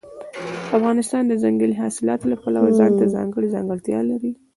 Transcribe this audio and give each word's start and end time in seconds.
افغانستان 0.77 1.23
د 1.27 1.33
ځنګلي 1.43 1.75
حاصلاتو 1.81 2.25
له 2.31 2.37
پلوه 2.41 2.69
ځانته 2.79 3.05
ځانګړې 3.15 3.47
ځانګړتیاوې 3.55 4.05
لري. 4.11 4.31